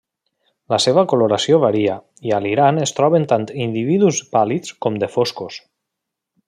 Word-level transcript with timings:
La 0.73 0.77
seva 0.85 1.03
coloració 1.11 1.59
varia 1.65 1.97
i 2.29 2.33
a 2.37 2.39
l'Iran 2.45 2.81
es 2.87 2.95
troben 3.01 3.29
tant 3.35 3.45
individus 3.69 4.23
pàl·lids 4.37 4.77
com 4.87 4.99
de 5.05 5.15
foscos. 5.19 5.63